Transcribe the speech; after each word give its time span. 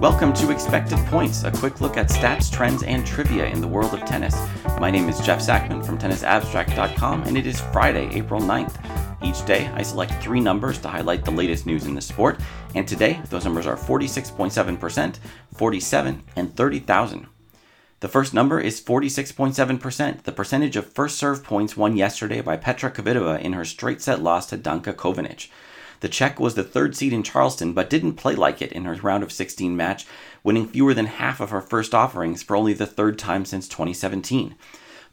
Welcome 0.00 0.32
to 0.34 0.52
Expected 0.52 0.98
Points, 1.06 1.42
a 1.42 1.50
quick 1.50 1.80
look 1.80 1.96
at 1.96 2.08
stats, 2.08 2.52
trends, 2.52 2.84
and 2.84 3.04
trivia 3.04 3.46
in 3.46 3.60
the 3.60 3.66
world 3.66 3.92
of 3.92 4.04
tennis. 4.04 4.36
My 4.78 4.92
name 4.92 5.08
is 5.08 5.18
Jeff 5.18 5.40
Sackmann 5.40 5.84
from 5.84 5.98
tennisabstract.com, 5.98 7.24
and 7.24 7.36
it 7.36 7.48
is 7.48 7.60
Friday, 7.60 8.08
April 8.12 8.40
9th. 8.40 8.76
Each 9.24 9.44
day, 9.44 9.66
I 9.74 9.82
select 9.82 10.22
three 10.22 10.38
numbers 10.38 10.78
to 10.78 10.88
highlight 10.88 11.24
the 11.24 11.32
latest 11.32 11.66
news 11.66 11.84
in 11.84 11.96
the 11.96 12.00
sport, 12.00 12.38
and 12.76 12.86
today, 12.86 13.20
those 13.28 13.44
numbers 13.44 13.66
are 13.66 13.76
46.7%, 13.76 15.16
47, 15.56 16.22
and 16.36 16.56
30,000. 16.56 17.26
The 17.98 18.08
first 18.08 18.32
number 18.32 18.60
is 18.60 18.80
46.7%, 18.80 20.22
the 20.22 20.30
percentage 20.30 20.76
of 20.76 20.92
first 20.92 21.18
serve 21.18 21.42
points 21.42 21.76
won 21.76 21.96
yesterday 21.96 22.40
by 22.40 22.56
Petra 22.56 22.92
Kvitova 22.92 23.40
in 23.40 23.54
her 23.54 23.64
straight 23.64 24.00
set 24.00 24.22
loss 24.22 24.46
to 24.46 24.58
Danka 24.58 24.94
Kovinic. 24.94 25.48
The 26.00 26.08
Czech 26.08 26.38
was 26.38 26.54
the 26.54 26.62
third 26.62 26.94
seed 26.94 27.12
in 27.12 27.22
Charleston, 27.22 27.72
but 27.72 27.90
didn't 27.90 28.14
play 28.14 28.34
like 28.34 28.62
it 28.62 28.72
in 28.72 28.84
her 28.84 28.94
round 28.94 29.22
of 29.22 29.32
16 29.32 29.76
match, 29.76 30.06
winning 30.44 30.68
fewer 30.68 30.94
than 30.94 31.06
half 31.06 31.40
of 31.40 31.50
her 31.50 31.60
first 31.60 31.94
offerings 31.94 32.42
for 32.42 32.54
only 32.54 32.72
the 32.72 32.86
third 32.86 33.18
time 33.18 33.44
since 33.44 33.66
2017. 33.66 34.54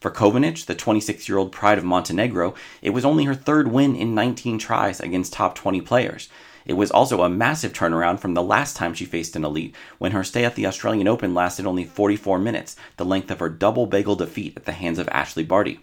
For 0.00 0.10
Kovinic, 0.10 0.66
the 0.66 0.74
26 0.74 1.28
year 1.28 1.38
old 1.38 1.50
pride 1.50 1.78
of 1.78 1.84
Montenegro, 1.84 2.54
it 2.82 2.90
was 2.90 3.04
only 3.04 3.24
her 3.24 3.34
third 3.34 3.68
win 3.68 3.96
in 3.96 4.14
19 4.14 4.58
tries 4.58 5.00
against 5.00 5.32
top 5.32 5.54
20 5.54 5.80
players. 5.80 6.28
It 6.66 6.74
was 6.74 6.90
also 6.90 7.22
a 7.22 7.28
massive 7.28 7.72
turnaround 7.72 8.18
from 8.20 8.34
the 8.34 8.42
last 8.42 8.76
time 8.76 8.92
she 8.92 9.04
faced 9.04 9.36
an 9.36 9.44
elite, 9.44 9.74
when 9.98 10.12
her 10.12 10.24
stay 10.24 10.44
at 10.44 10.56
the 10.56 10.66
Australian 10.66 11.08
Open 11.08 11.32
lasted 11.32 11.64
only 11.64 11.84
44 11.84 12.38
minutes, 12.38 12.76
the 12.96 13.04
length 13.04 13.30
of 13.30 13.38
her 13.38 13.48
double 13.48 13.86
bagel 13.86 14.16
defeat 14.16 14.54
at 14.56 14.64
the 14.64 14.72
hands 14.72 14.98
of 14.98 15.08
Ashleigh 15.08 15.46
Barty. 15.46 15.80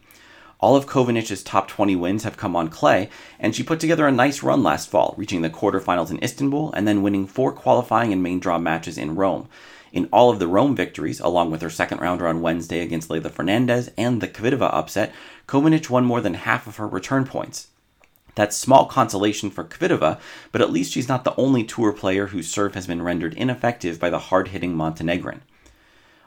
All 0.64 0.78
of 0.78 0.86
Kovinic's 0.86 1.44
top 1.44 1.68
20 1.68 1.98
wins 1.98 2.24
have 2.24 2.38
come 2.38 2.56
on 2.56 2.70
clay, 2.70 3.10
and 3.38 3.54
she 3.54 3.64
put 3.64 3.82
together 3.82 4.08
a 4.08 4.14
nice 4.14 4.42
run 4.44 4.64
last 4.64 4.90
fall, 4.90 5.14
reaching 5.18 5.42
the 5.42 5.50
quarterfinals 5.50 6.10
in 6.10 6.24
Istanbul 6.24 6.72
and 6.72 6.88
then 6.88 7.02
winning 7.02 7.28
four 7.28 7.52
qualifying 7.52 8.14
and 8.14 8.24
main 8.24 8.40
draw 8.40 8.58
matches 8.58 8.98
in 8.98 9.16
Rome. 9.16 9.50
In 9.92 10.08
all 10.14 10.30
of 10.30 10.40
the 10.40 10.48
Rome 10.48 10.74
victories, 10.74 11.20
along 11.20 11.52
with 11.52 11.62
her 11.62 11.70
second 11.70 12.00
rounder 12.00 12.30
on 12.30 12.40
Wednesday 12.40 12.80
against 12.80 13.10
Leylah 13.10 13.32
Fernandez 13.32 13.92
and 13.98 14.22
the 14.22 14.28
Kvitova 14.30 14.74
upset, 14.74 15.14
Kovinic 15.50 15.90
won 15.90 16.06
more 16.06 16.22
than 16.22 16.36
half 16.36 16.66
of 16.66 16.78
her 16.78 16.88
return 16.88 17.26
points. 17.26 17.68
That's 18.36 18.56
small 18.56 18.86
consolation 18.86 19.50
for 19.50 19.66
Kvitova, 19.66 20.18
but 20.54 20.62
at 20.62 20.72
least 20.72 20.94
she's 20.94 21.10
not 21.10 21.26
the 21.26 21.36
only 21.36 21.66
tour 21.66 21.92
player 21.92 22.28
whose 22.28 22.50
serve 22.50 22.74
has 22.76 22.88
been 22.88 23.02
rendered 23.02 23.34
ineffective 23.34 24.00
by 24.00 24.10
the 24.10 24.18
hard 24.18 24.48
hitting 24.48 24.76
Montenegrin. 24.76 25.42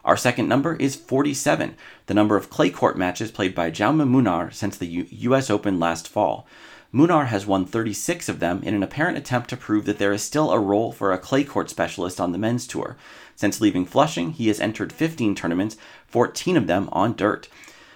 Our 0.06 0.16
second 0.16 0.48
number 0.48 0.76
is 0.76 0.94
47, 0.94 1.74
the 2.06 2.14
number 2.14 2.36
of 2.36 2.48
clay 2.48 2.70
court 2.70 2.96
matches 2.96 3.32
played 3.32 3.56
by 3.56 3.72
Jaume 3.72 4.08
Munar 4.08 4.54
since 4.54 4.76
the 4.76 4.86
U- 4.86 5.06
US 5.10 5.50
Open 5.50 5.80
last 5.80 6.06
fall. 6.06 6.46
Munar 6.94 7.26
has 7.26 7.44
won 7.44 7.66
36 7.66 8.28
of 8.28 8.38
them 8.38 8.62
in 8.62 8.72
an 8.72 8.84
apparent 8.84 9.18
attempt 9.18 9.50
to 9.50 9.56
prove 9.56 9.84
that 9.84 9.98
there 9.98 10.12
is 10.12 10.22
still 10.22 10.52
a 10.52 10.60
role 10.60 10.92
for 10.92 11.12
a 11.12 11.18
clay 11.18 11.42
court 11.42 11.68
specialist 11.68 12.20
on 12.20 12.30
the 12.30 12.38
men's 12.38 12.68
tour. 12.68 12.96
Since 13.34 13.60
leaving 13.60 13.84
Flushing, 13.84 14.30
he 14.30 14.46
has 14.46 14.60
entered 14.60 14.92
15 14.92 15.34
tournaments, 15.34 15.76
14 16.06 16.56
of 16.56 16.68
them 16.68 16.88
on 16.92 17.16
dirt. 17.16 17.48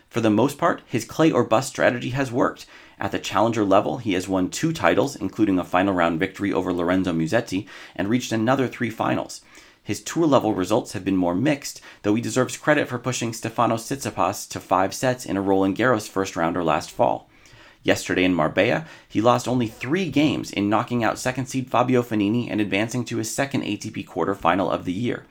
For 0.09 0.21
the 0.21 0.31
most 0.31 0.59
part, 0.59 0.83
his 0.85 1.05
clay 1.05 1.31
or 1.31 1.45
bust 1.45 1.69
strategy 1.69 2.11
has 2.11 2.33
worked. 2.33 2.67
At 2.99 3.13
the 3.13 3.21
challenger 3.21 3.65
level, 3.65 3.99
he 3.99 4.15
has 4.15 4.27
won 4.27 4.51
two 4.51 4.73
titles, 4.73 5.15
including 5.15 5.61
a 5.61 5.65
final 5.65 5.95
round 5.95 6.19
victory 6.19 6.53
over 6.53 6.73
Lorenzo 6.73 7.13
Musetti, 7.13 7.69
and 7.95 8.11
reached 8.11 8.33
another 8.33 8.67
three 8.67 8.91
finals. 8.91 9.43
His 9.83 10.03
tour 10.03 10.27
level 10.27 10.55
results 10.55 10.93
have 10.93 11.05
been 11.05 11.17
more 11.17 11.35
mixed, 11.35 11.81
though 12.03 12.15
he 12.15 12.23
deserves 12.23 12.57
credit 12.57 12.89
for 12.89 12.99
pushing 12.99 13.33
Stefanos 13.33 13.87
Tsitsipas 13.87 14.49
to 14.51 14.61
five 14.61 14.95
sets 14.95 15.25
in 15.25 15.37
a 15.37 15.43
Roland 15.43 15.77
Garros 15.77 16.09
first 16.09 16.37
rounder 16.37 16.63
last 16.63 16.91
fall. 16.91 17.29
Yesterday 17.83 18.25
in 18.25 18.35
Marbella, 18.35 18.87
he 19.09 19.23
lost 19.23 19.49
only 19.49 19.67
three 19.67 20.11
games 20.11 20.51
in 20.51 20.69
knocking 20.69 21.03
out 21.03 21.19
second 21.19 21.47
seed 21.47 21.71
Fabio 21.71 22.03
Fognini 22.03 22.51
and 22.51 22.61
advancing 22.61 23.07
to 23.07 23.17
his 23.17 23.35
second 23.35 23.63
ATP 23.63 24.07
quarterfinal 24.07 24.71
of 24.71 24.85
the 24.85 24.93
year. 24.93 25.25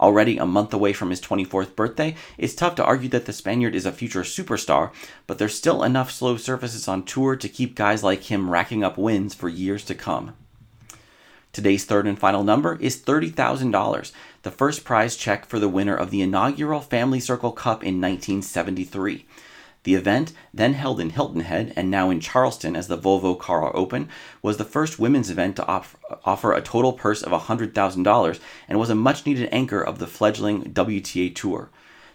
Already 0.00 0.38
a 0.38 0.46
month 0.46 0.72
away 0.72 0.94
from 0.94 1.10
his 1.10 1.20
24th 1.20 1.76
birthday, 1.76 2.16
it's 2.38 2.54
tough 2.54 2.74
to 2.76 2.84
argue 2.84 3.10
that 3.10 3.26
the 3.26 3.32
Spaniard 3.32 3.74
is 3.74 3.86
a 3.86 3.92
future 3.92 4.22
superstar, 4.22 4.90
but 5.26 5.38
there's 5.38 5.54
still 5.54 5.82
enough 5.82 6.10
slow 6.10 6.38
surfaces 6.38 6.88
on 6.88 7.04
tour 7.04 7.36
to 7.36 7.48
keep 7.48 7.76
guys 7.76 8.02
like 8.02 8.24
him 8.24 8.50
racking 8.50 8.82
up 8.82 8.96
wins 8.96 9.34
for 9.34 9.48
years 9.48 9.84
to 9.84 9.94
come. 9.94 10.34
Today's 11.52 11.84
third 11.84 12.06
and 12.06 12.18
final 12.18 12.42
number 12.42 12.78
is 12.80 12.96
$30,000, 12.96 14.12
the 14.42 14.50
first 14.50 14.84
prize 14.84 15.16
check 15.16 15.44
for 15.44 15.58
the 15.58 15.68
winner 15.68 15.94
of 15.94 16.10
the 16.10 16.22
inaugural 16.22 16.80
Family 16.80 17.20
Circle 17.20 17.52
Cup 17.52 17.82
in 17.82 18.00
1973. 18.00 19.26
The 19.82 19.94
event, 19.94 20.32
then 20.54 20.72
held 20.72 20.98
in 20.98 21.10
Hilton 21.10 21.40
Head 21.40 21.74
and 21.76 21.90
now 21.90 22.08
in 22.08 22.20
Charleston 22.20 22.74
as 22.74 22.88
the 22.88 22.96
Volvo 22.96 23.38
Car 23.38 23.70
Open, 23.76 24.08
was 24.40 24.56
the 24.56 24.64
first 24.64 24.98
women's 24.98 25.28
event 25.28 25.56
to 25.56 25.66
off- 25.66 25.96
offer 26.24 26.54
a 26.54 26.62
total 26.62 26.94
purse 26.94 27.22
of 27.22 27.32
$100,000 27.32 28.40
and 28.66 28.78
was 28.78 28.88
a 28.88 28.94
much 28.94 29.26
needed 29.26 29.50
anchor 29.52 29.82
of 29.82 29.98
the 29.98 30.06
fledgling 30.06 30.72
WTA 30.72 31.34
Tour. 31.34 31.68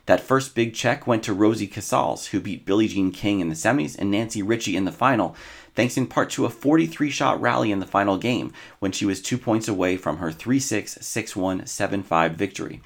That 0.07 0.21
first 0.21 0.55
big 0.55 0.73
check 0.73 1.05
went 1.05 1.23
to 1.23 1.33
Rosie 1.33 1.67
Casals, 1.67 2.27
who 2.27 2.39
beat 2.39 2.65
Billie 2.65 2.87
Jean 2.87 3.11
King 3.11 3.41
in 3.41 3.49
the 3.49 3.55
semis 3.55 3.97
and 3.99 4.09
Nancy 4.09 4.41
Richey 4.41 4.77
in 4.77 4.85
the 4.85 4.91
final, 4.91 5.35
thanks 5.75 5.97
in 5.97 6.07
part 6.07 6.29
to 6.31 6.45
a 6.45 6.49
43 6.49 7.09
shot 7.09 7.41
rally 7.41 7.73
in 7.73 7.79
the 7.79 7.85
final 7.85 8.17
game 8.17 8.53
when 8.79 8.93
she 8.93 9.05
was 9.05 9.21
two 9.21 9.37
points 9.37 9.67
away 9.67 9.97
from 9.97 10.17
her 10.17 10.31
3 10.31 10.59
6, 10.59 10.97
6 11.01 11.35
1, 11.35 11.65
7 11.65 12.03
5 12.03 12.31
victory. 12.35 12.81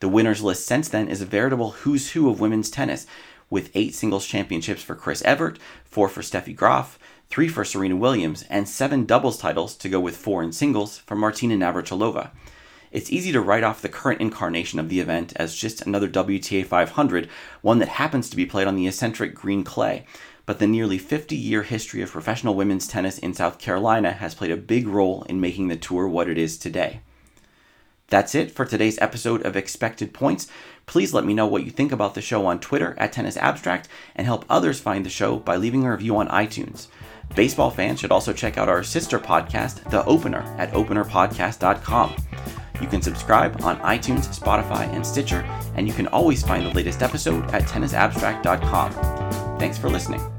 The 0.00 0.08
winners 0.08 0.42
list 0.42 0.66
since 0.66 0.88
then 0.88 1.06
is 1.08 1.20
a 1.20 1.26
veritable 1.26 1.72
who's 1.72 2.12
who 2.12 2.30
of 2.30 2.40
women's 2.40 2.70
tennis, 2.70 3.06
with 3.50 3.70
eight 3.74 3.94
singles 3.94 4.26
championships 4.26 4.82
for 4.82 4.94
Chris 4.94 5.20
Evert, 5.22 5.58
four 5.84 6.08
for 6.08 6.22
Steffi 6.22 6.56
Graf, 6.56 6.98
three 7.28 7.46
for 7.46 7.66
Serena 7.66 7.96
Williams, 7.96 8.42
and 8.48 8.66
seven 8.66 9.04
doubles 9.04 9.36
titles 9.36 9.76
to 9.76 9.90
go 9.90 10.00
with 10.00 10.16
four 10.16 10.42
in 10.42 10.50
singles 10.50 10.96
for 10.96 11.14
Martina 11.14 11.56
Navratilova 11.56 12.30
it's 12.94 13.10
easy 13.10 13.32
to 13.32 13.40
write 13.40 13.64
off 13.64 13.82
the 13.82 13.88
current 13.88 14.20
incarnation 14.20 14.78
of 14.78 14.88
the 14.88 15.00
event 15.00 15.32
as 15.34 15.56
just 15.56 15.82
another 15.82 16.08
WTA 16.08 16.64
500, 16.64 17.28
one 17.60 17.80
that 17.80 17.88
happens 17.88 18.30
to 18.30 18.36
be 18.36 18.46
played 18.46 18.68
on 18.68 18.76
the 18.76 18.86
eccentric 18.86 19.34
green 19.34 19.64
clay. 19.64 20.06
But 20.46 20.60
the 20.60 20.68
nearly 20.68 20.96
50 20.96 21.34
year 21.34 21.64
history 21.64 22.02
of 22.02 22.12
professional 22.12 22.54
women's 22.54 22.86
tennis 22.86 23.18
in 23.18 23.34
South 23.34 23.58
Carolina 23.58 24.12
has 24.12 24.36
played 24.36 24.52
a 24.52 24.56
big 24.56 24.86
role 24.86 25.24
in 25.24 25.40
making 25.40 25.66
the 25.68 25.76
tour 25.76 26.06
what 26.06 26.28
it 26.28 26.38
is 26.38 26.56
today. 26.56 27.00
That's 28.08 28.32
it 28.32 28.52
for 28.52 28.64
today's 28.64 28.98
episode 29.00 29.44
of 29.44 29.56
Expected 29.56 30.14
Points. 30.14 30.46
Please 30.86 31.12
let 31.12 31.24
me 31.24 31.34
know 31.34 31.46
what 31.48 31.64
you 31.64 31.72
think 31.72 31.90
about 31.90 32.14
the 32.14 32.22
show 32.22 32.46
on 32.46 32.60
Twitter 32.60 32.94
at 32.96 33.12
Tennis 33.12 33.36
Abstract 33.38 33.88
and 34.14 34.24
help 34.24 34.44
others 34.48 34.78
find 34.78 35.04
the 35.04 35.10
show 35.10 35.38
by 35.38 35.56
leaving 35.56 35.84
a 35.84 35.90
review 35.90 36.16
on 36.18 36.28
iTunes. 36.28 36.86
Baseball 37.34 37.70
fans 37.70 37.98
should 37.98 38.12
also 38.12 38.32
check 38.32 38.56
out 38.56 38.68
our 38.68 38.84
sister 38.84 39.18
podcast, 39.18 39.90
The 39.90 40.04
Opener, 40.04 40.42
at 40.58 40.70
openerpodcast.com. 40.72 42.63
You 42.84 42.90
can 42.90 43.00
subscribe 43.00 43.62
on 43.62 43.78
iTunes, 43.78 44.28
Spotify, 44.38 44.86
and 44.94 45.06
Stitcher, 45.06 45.40
and 45.74 45.88
you 45.88 45.94
can 45.94 46.06
always 46.08 46.42
find 46.42 46.66
the 46.66 46.70
latest 46.70 47.02
episode 47.02 47.42
at 47.54 47.62
tennisabstract.com. 47.62 49.58
Thanks 49.58 49.78
for 49.78 49.88
listening. 49.88 50.33